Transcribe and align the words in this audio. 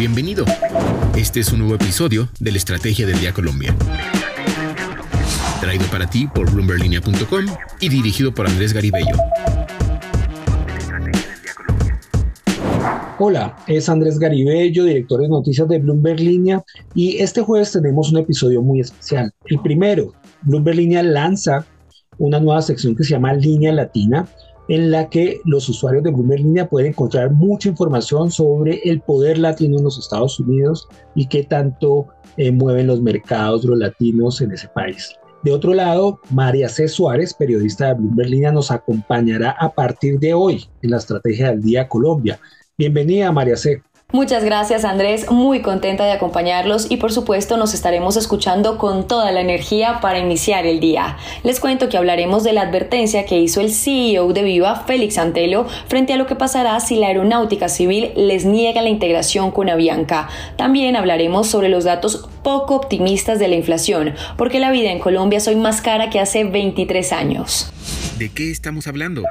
Bienvenido. 0.00 0.46
Este 1.14 1.40
es 1.40 1.52
un 1.52 1.58
nuevo 1.58 1.74
episodio 1.74 2.30
de 2.40 2.52
la 2.52 2.56
Estrategia 2.56 3.06
del 3.06 3.20
Día 3.20 3.34
Colombia. 3.34 3.76
Traído 5.60 5.84
para 5.90 6.08
ti 6.08 6.26
por 6.26 6.50
bloomberlinia.com 6.50 7.44
y 7.80 7.88
dirigido 7.90 8.32
por 8.32 8.46
Andrés 8.46 8.72
Garibello. 8.72 9.14
Hola, 13.18 13.54
es 13.66 13.90
Andrés 13.90 14.18
Garibello, 14.18 14.84
director 14.84 15.20
de 15.20 15.28
noticias 15.28 15.68
de 15.68 15.78
Bloomberg 15.78 16.18
Línea, 16.18 16.64
y 16.94 17.18
este 17.18 17.42
jueves 17.42 17.70
tenemos 17.72 18.10
un 18.10 18.20
episodio 18.20 18.62
muy 18.62 18.80
especial. 18.80 19.30
El 19.44 19.60
primero, 19.60 20.14
Bloomberg 20.40 20.76
Línea 20.76 21.02
lanza 21.02 21.66
una 22.16 22.40
nueva 22.40 22.62
sección 22.62 22.96
que 22.96 23.04
se 23.04 23.10
llama 23.10 23.34
Línea 23.34 23.70
Latina, 23.70 24.26
en 24.70 24.92
la 24.92 25.10
que 25.10 25.40
los 25.44 25.68
usuarios 25.68 26.04
de 26.04 26.12
Bloomberg 26.12 26.42
Línea 26.42 26.68
pueden 26.68 26.92
encontrar 26.92 27.32
mucha 27.32 27.68
información 27.68 28.30
sobre 28.30 28.80
el 28.84 29.00
poder 29.00 29.36
latino 29.36 29.78
en 29.78 29.82
los 29.82 29.98
Estados 29.98 30.38
Unidos 30.38 30.86
y 31.16 31.26
qué 31.26 31.42
tanto 31.42 32.06
eh, 32.36 32.52
mueven 32.52 32.86
los 32.86 33.02
mercados 33.02 33.64
los 33.64 33.76
latinos 33.76 34.40
en 34.40 34.52
ese 34.52 34.68
país. 34.68 35.12
De 35.42 35.52
otro 35.52 35.74
lado, 35.74 36.20
María 36.30 36.68
C. 36.68 36.86
Suárez, 36.86 37.34
periodista 37.34 37.88
de 37.88 37.94
Bloomberg 37.94 38.30
Línea, 38.30 38.52
nos 38.52 38.70
acompañará 38.70 39.56
a 39.58 39.72
partir 39.72 40.20
de 40.20 40.34
hoy 40.34 40.64
en 40.82 40.90
la 40.90 40.98
Estrategia 40.98 41.48
del 41.48 41.62
Día 41.62 41.88
Colombia. 41.88 42.38
Bienvenida, 42.78 43.32
María 43.32 43.56
C. 43.56 43.82
Muchas 44.12 44.42
gracias 44.42 44.84
Andrés, 44.84 45.30
muy 45.30 45.62
contenta 45.62 46.04
de 46.04 46.10
acompañarlos 46.10 46.90
y 46.90 46.96
por 46.96 47.12
supuesto 47.12 47.56
nos 47.56 47.74
estaremos 47.74 48.16
escuchando 48.16 48.76
con 48.76 49.06
toda 49.06 49.30
la 49.30 49.40
energía 49.40 50.00
para 50.00 50.18
iniciar 50.18 50.66
el 50.66 50.80
día. 50.80 51.16
Les 51.44 51.60
cuento 51.60 51.88
que 51.88 51.96
hablaremos 51.96 52.42
de 52.42 52.52
la 52.52 52.62
advertencia 52.62 53.24
que 53.24 53.38
hizo 53.38 53.60
el 53.60 53.70
CEO 53.70 54.32
de 54.32 54.42
Viva, 54.42 54.74
Félix 54.84 55.16
Antelo, 55.16 55.66
frente 55.86 56.12
a 56.12 56.16
lo 56.16 56.26
que 56.26 56.34
pasará 56.34 56.80
si 56.80 56.96
la 56.96 57.06
aeronáutica 57.06 57.68
civil 57.68 58.10
les 58.16 58.44
niega 58.44 58.82
la 58.82 58.88
integración 58.88 59.52
con 59.52 59.70
Avianca. 59.70 60.28
También 60.56 60.96
hablaremos 60.96 61.46
sobre 61.46 61.68
los 61.68 61.84
datos 61.84 62.28
poco 62.42 62.74
optimistas 62.74 63.38
de 63.38 63.48
la 63.48 63.56
inflación, 63.56 64.14
porque 64.36 64.60
la 64.60 64.70
vida 64.70 64.90
en 64.90 64.98
Colombia 64.98 65.40
soy 65.40 65.56
más 65.56 65.80
cara 65.80 66.10
que 66.10 66.20
hace 66.20 66.44
23 66.44 67.12
años. 67.12 67.72
¿De 68.18 68.28
qué 68.28 68.50
estamos 68.50 68.86
hablando? 68.86 69.22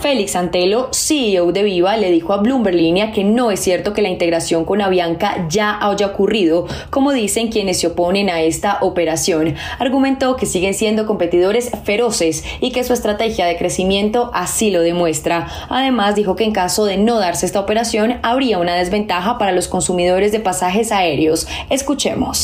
Félix 0.00 0.34
Antelo, 0.34 0.88
CEO 0.92 1.52
de 1.52 1.62
Viva, 1.62 1.96
le 1.96 2.10
dijo 2.10 2.32
a 2.32 2.38
Bloomberg 2.38 2.74
Línea 2.74 3.12
que 3.12 3.22
no 3.22 3.50
es 3.50 3.60
cierto 3.60 3.92
que 3.92 4.02
la 4.02 4.08
integración 4.08 4.64
con 4.64 4.80
Avianca 4.80 5.46
ya 5.48 5.78
haya 5.80 6.06
ocurrido, 6.06 6.66
como 6.90 7.12
dicen 7.12 7.48
quienes 7.48 7.80
se 7.80 7.88
oponen 7.88 8.30
a 8.30 8.40
esta 8.40 8.78
operación. 8.80 9.56
Argumentó 9.78 10.36
que 10.36 10.46
siguen 10.46 10.74
siendo 10.74 11.06
competidores 11.06 11.70
feroces 11.84 12.44
y 12.60 12.72
que 12.72 12.84
su 12.84 12.92
estrategia 12.94 13.46
de 13.46 13.56
crecimiento 13.56 14.30
así 14.32 14.70
lo 14.70 14.80
demuestra. 14.80 15.48
Además, 15.68 16.14
dijo 16.14 16.34
que 16.34 16.44
en 16.44 16.52
caso 16.52 16.86
de 16.86 16.96
no 16.96 17.18
darse 17.18 17.44
esta 17.44 17.60
operación, 17.60 18.20
habría 18.22 18.58
una 18.58 18.76
desventaja 18.76 19.38
para 19.38 19.52
los 19.52 19.68
consumidores 19.68 20.32
de 20.32 20.40
pasajes 20.40 20.92
aéreos. 20.92 21.46
Escuchemos. 21.68 22.39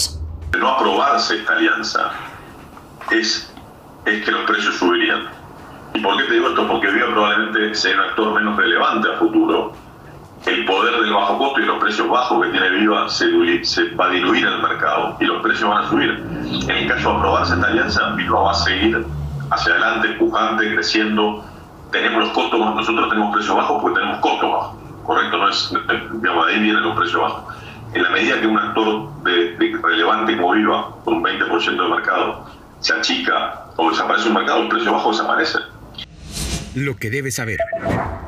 No 0.59 0.69
aprobarse 0.71 1.37
esta 1.37 1.55
alianza 1.55 2.11
es, 3.11 3.53
es 4.05 4.25
que 4.25 4.31
los 4.31 4.43
precios 4.43 4.77
subirían 4.77 5.29
¿Y 5.97 6.01
por 6.01 6.15
qué 6.19 6.25
te 6.25 6.35
digo 6.35 6.49
esto? 6.49 6.69
Porque 6.69 6.91
Viva 6.91 7.07
probablemente 7.11 7.75
sea 7.75 7.95
un 7.95 8.01
actor 8.01 8.35
menos 8.35 8.57
relevante 8.57 9.09
a 9.11 9.17
futuro. 9.17 9.73
El 10.45 10.67
poder 10.67 11.01
del 11.01 11.13
bajo 11.13 11.39
costo 11.39 11.61
y 11.61 11.65
los 11.65 11.79
precios 11.79 12.09
bajos 12.09 12.45
que 12.45 12.51
tiene 12.51 12.69
Viva 12.69 13.09
se, 13.09 13.31
va 13.95 14.07
a 14.07 14.11
diluir 14.11 14.47
en 14.47 14.53
el 14.53 14.63
mercado 14.63 15.17
y 15.19 15.25
los 15.25 15.43
precios 15.43 15.71
van 15.71 15.85
a 15.85 15.89
subir. 15.89 16.11
En 16.11 16.71
el 16.71 16.87
caso 16.87 17.11
de 17.11 17.17
aprobarse 17.17 17.55
esta 17.55 17.67
alianza, 17.67 18.11
Viva 18.11 18.41
va 18.41 18.51
a 18.51 18.55
seguir 18.55 19.07
hacia 19.51 19.73
adelante, 19.73 20.09
pujante, 20.19 20.75
creciendo. 20.75 21.45
Tenemos 21.91 22.25
los 22.25 22.31
costos, 22.31 22.61
nosotros 22.61 23.09
tenemos 23.09 23.35
precios 23.35 23.57
bajos 23.57 23.81
porque 23.81 23.99
tenemos 23.99 24.21
costos 24.21 24.53
bajos. 24.53 24.77
Correcto, 25.03 25.39
no 25.39 25.49
es, 25.49 25.73
digamos, 26.21 26.47
de 26.47 26.53
ahí 26.53 26.61
vienen 26.61 26.83
los 26.83 26.95
precios 26.95 27.23
bajos. 27.23 27.55
En 27.95 28.03
la 28.03 28.11
medida 28.11 28.41
que 28.41 28.47
un 28.47 28.59
actor 28.59 29.23
de, 29.23 29.79
relevante 29.83 30.37
como 30.37 30.53
Viva, 30.53 30.97
con 31.05 31.15
un 31.15 31.25
20% 31.25 31.65
del 31.65 31.91
mercado, 31.91 32.47
se 32.81 32.93
achica 32.93 33.67
o 33.77 33.91
desaparece 33.91 34.29
un 34.29 34.35
mercado, 34.35 34.63
el 34.63 34.69
precio 34.69 34.93
bajo 34.93 35.11
desaparece 35.11 35.59
lo 36.77 36.97
que 36.97 37.11
debe 37.11 37.31
saber. 37.31 37.59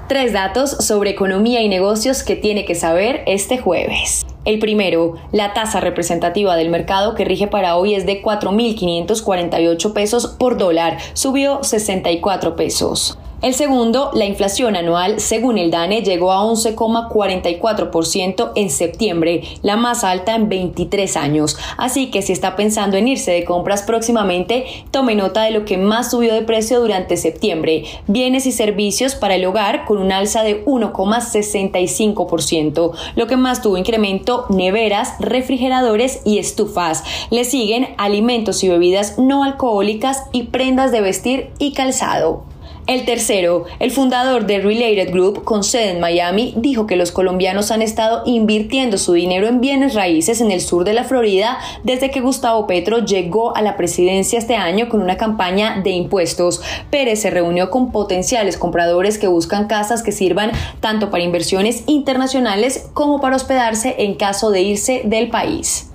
Tres 0.09 0.33
datos 0.33 0.71
sobre 0.71 1.11
economía 1.11 1.61
y 1.61 1.69
negocios 1.69 2.23
que 2.23 2.35
tiene 2.35 2.65
que 2.65 2.75
saber 2.75 3.23
este 3.27 3.59
jueves. 3.59 4.25
El 4.47 4.59
primero, 4.59 5.17
la 5.33 5.53
tasa 5.53 5.81
representativa 5.81 6.57
del 6.57 6.71
mercado 6.71 7.15
que 7.15 7.27
rige 7.27 7.47
para 7.47 7.77
hoy 7.77 7.95
es 7.95 8.07
de 8.07 8.23
4.548 8.23 9.93
pesos 9.93 10.27
por 10.27 10.57
dólar, 10.57 10.97
subió 11.13 11.63
64 11.63 12.57
pesos. 12.57 13.19
El 13.41 13.55
segundo, 13.55 14.11
la 14.15 14.25
inflación 14.25 14.75
anual, 14.75 15.21
según 15.21 15.59
el 15.59 15.71
DANE, 15.71 16.03
llegó 16.03 16.33
a 16.33 16.43
11,44% 16.43 18.51
en 18.57 18.69
septiembre, 18.69 19.45
la 19.63 19.77
más 19.77 20.03
alta 20.03 20.35
en 20.35 20.49
23 20.49 21.17
años. 21.17 21.57
Así 21.77 22.11
que 22.11 22.21
si 22.21 22.33
está 22.33 22.57
pensando 22.57 22.97
en 22.97 23.07
irse 23.07 23.31
de 23.31 23.45
compras 23.45 23.85
próximamente, 23.85 24.67
tome 24.91 25.15
nota 25.15 25.43
de 25.43 25.53
lo 25.53 25.65
que 25.65 25.79
más 25.79 26.11
subió 26.11 26.35
de 26.35 26.43
precio 26.43 26.81
durante 26.81 27.17
septiembre. 27.17 27.85
Bienes 28.09 28.45
y 28.45 28.51
servicios 28.51 29.15
para 29.15 29.37
el 29.37 29.45
hogar 29.45 29.85
con 29.85 29.99
un 29.99 30.11
alza 30.11 30.43
de 30.43 30.65
1,65%. 30.65 32.93
Lo 33.15 33.29
que 33.29 33.37
más 33.37 33.63
tuvo 33.63 33.79
incremento, 33.79 34.47
neveras, 34.49 35.15
refrigeradores 35.21 36.23
y 36.25 36.39
estufas. 36.39 37.05
Le 37.31 37.45
siguen 37.45 37.91
alimentos 37.99 38.65
y 38.65 38.69
bebidas 38.69 39.17
no 39.17 39.45
alcohólicas 39.45 40.25
y 40.33 40.43
prendas 40.45 40.91
de 40.91 41.03
vestir 41.03 41.51
y 41.61 41.73
calzado. 41.73 42.58
El 42.89 43.05
tercero, 43.05 43.67
el 43.81 43.91
fundador 43.91 44.47
de 44.47 44.61
Related 44.61 45.13
Group 45.13 45.45
con 45.45 45.63
sede 45.63 45.91
en 45.91 46.01
Miami, 46.01 46.55
dijo 46.57 46.87
que 46.87 46.97
los 46.97 47.13
colombianos 47.13 47.71
han 47.71 47.83
estado 47.83 48.23
invirtiendo 48.25 48.97
su 48.97 49.13
dinero 49.13 49.47
en 49.47 49.61
bienes 49.61 49.93
raíces 49.93 50.41
en 50.41 50.51
el 50.51 50.63
sur 50.63 50.85
de 50.85 50.95
la 50.95 51.05
Florida 51.05 51.59
desde 51.85 52.11
que 52.11 52.23
Gustavo 52.23 52.67
Petro 52.67 53.05
llegó 53.05 53.55
a 53.55 53.61
la 53.61 53.77
presidencia 53.77 54.39
este 54.39 54.57
año 54.57 54.89
con 54.89 55.03
una 55.03 55.19
campaña 55.19 55.83
de 55.85 55.91
impuestos. 55.91 56.63
Pérez 56.91 57.21
se 57.21 57.29
reunió 57.29 57.69
con 57.69 57.93
potenciales 57.93 58.57
compradores 58.57 59.19
que 59.19 59.29
buscan 59.29 59.67
casas 59.67 60.03
que 60.03 60.11
sirvan 60.11 60.53
tanto 60.81 61.11
para 61.11 61.23
inversiones 61.23 61.83
internacionales 61.87 62.89
como 62.95 63.21
para 63.21 63.37
hospedarse 63.37 63.97
en 63.99 64.15
caso 64.15 64.51
de 64.51 64.63
irse 64.63 65.03
del 65.05 65.29
país. 65.29 65.91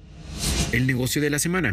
El 0.72 0.86
negocio 0.86 1.24
de 1.24 1.32
la 1.32 1.40
semana. 1.40 1.72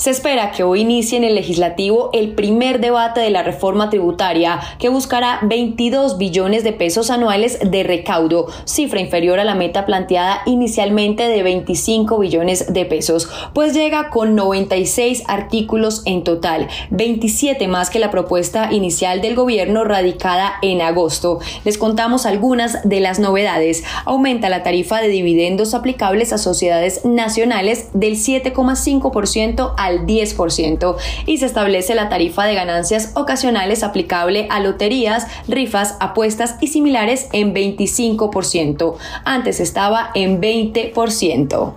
Se 0.00 0.08
espera 0.08 0.50
que 0.50 0.62
hoy 0.62 0.80
inicie 0.80 1.18
en 1.18 1.24
el 1.24 1.34
legislativo 1.34 2.08
el 2.14 2.30
primer 2.30 2.80
debate 2.80 3.20
de 3.20 3.28
la 3.28 3.42
reforma 3.42 3.90
tributaria 3.90 4.58
que 4.78 4.88
buscará 4.88 5.40
22 5.42 6.16
billones 6.16 6.64
de 6.64 6.72
pesos 6.72 7.10
anuales 7.10 7.58
de 7.62 7.82
recaudo, 7.82 8.46
cifra 8.64 8.98
inferior 8.98 9.40
a 9.40 9.44
la 9.44 9.54
meta 9.54 9.84
planteada 9.84 10.40
inicialmente 10.46 11.28
de 11.28 11.42
25 11.42 12.18
billones 12.18 12.72
de 12.72 12.86
pesos, 12.86 13.28
pues 13.52 13.74
llega 13.74 14.08
con 14.08 14.34
96 14.34 15.24
artículos 15.28 16.00
en 16.06 16.24
total, 16.24 16.68
27 16.92 17.68
más 17.68 17.90
que 17.90 17.98
la 17.98 18.10
propuesta 18.10 18.72
inicial 18.72 19.20
del 19.20 19.34
gobierno 19.34 19.84
radicada 19.84 20.54
en 20.62 20.80
agosto. 20.80 21.40
Les 21.66 21.76
contamos 21.76 22.24
algunas 22.24 22.88
de 22.88 23.00
las 23.00 23.18
novedades. 23.18 23.84
Aumenta 24.06 24.48
la 24.48 24.62
tarifa 24.62 25.02
de 25.02 25.08
dividendos 25.08 25.74
aplicables 25.74 26.32
a 26.32 26.38
sociedades 26.38 27.04
nacionales 27.04 27.88
del 27.92 28.14
7,5% 28.14 29.74
al 29.76 29.89
10% 29.98 30.96
y 31.26 31.38
se 31.38 31.46
establece 31.46 31.94
la 31.94 32.08
tarifa 32.08 32.44
de 32.44 32.54
ganancias 32.54 33.12
ocasionales 33.14 33.82
aplicable 33.82 34.46
a 34.50 34.60
loterías, 34.60 35.26
rifas, 35.48 35.96
apuestas 36.00 36.56
y 36.60 36.68
similares 36.68 37.28
en 37.32 37.54
25%. 37.54 38.96
Antes 39.24 39.60
estaba 39.60 40.10
en 40.14 40.40
20%. 40.40 41.72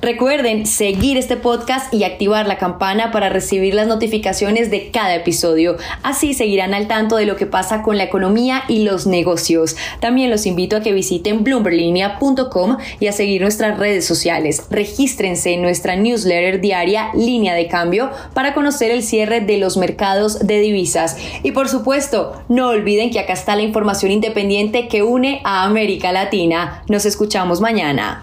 Recuerden 0.00 0.64
seguir 0.64 1.16
este 1.16 1.36
podcast 1.36 1.92
y 1.92 2.04
activar 2.04 2.46
la 2.46 2.56
campana 2.56 3.10
para 3.10 3.30
recibir 3.30 3.74
las 3.74 3.88
notificaciones 3.88 4.70
de 4.70 4.92
cada 4.92 5.16
episodio. 5.16 5.76
Así 6.04 6.34
seguirán 6.34 6.72
al 6.72 6.86
tanto 6.86 7.16
de 7.16 7.26
lo 7.26 7.34
que 7.34 7.46
pasa 7.46 7.82
con 7.82 7.96
la 7.96 8.04
economía 8.04 8.62
y 8.68 8.84
los 8.84 9.08
negocios. 9.08 9.76
También 9.98 10.30
los 10.30 10.46
invito 10.46 10.76
a 10.76 10.82
que 10.82 10.92
visiten 10.92 11.42
bloomberlinia.com 11.42 12.76
y 13.00 13.08
a 13.08 13.12
seguir 13.12 13.42
nuestras 13.42 13.76
redes 13.76 14.06
sociales. 14.06 14.66
Regístrense 14.70 15.54
en 15.54 15.62
nuestra 15.62 15.96
newsletter 15.96 16.60
diaria 16.60 17.10
Línea 17.14 17.54
de 17.54 17.66
Cambio 17.66 18.10
para 18.34 18.54
conocer 18.54 18.92
el 18.92 19.02
cierre 19.02 19.40
de 19.40 19.58
los 19.58 19.76
mercados 19.76 20.46
de 20.46 20.60
divisas. 20.60 21.16
Y 21.42 21.50
por 21.50 21.68
supuesto, 21.68 22.40
no 22.48 22.68
olviden 22.68 23.10
que 23.10 23.18
acá 23.18 23.32
está 23.32 23.56
la 23.56 23.62
información 23.62 24.12
independiente 24.12 24.86
que 24.86 25.02
une 25.02 25.40
a 25.42 25.64
América 25.64 26.12
Latina. 26.12 26.84
Nos 26.88 27.04
escuchamos 27.04 27.60
mañana. 27.60 28.22